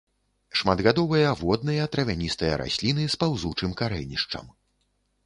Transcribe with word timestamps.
Шматгадовыя 0.59 1.33
водныя 1.41 1.85
травяністыя 1.95 2.53
расліны 2.63 3.05
з 3.15 3.19
паўзучым 3.25 3.77
карэнішчам. 3.83 4.45